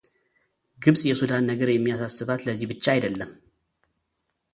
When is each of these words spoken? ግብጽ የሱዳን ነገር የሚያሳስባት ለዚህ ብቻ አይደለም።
ግብጽ 0.83 1.01
የሱዳን 1.07 1.43
ነገር 1.51 1.69
የሚያሳስባት 1.71 2.45
ለዚህ 2.47 2.69
ብቻ 2.71 2.83
አይደለም። 2.95 3.31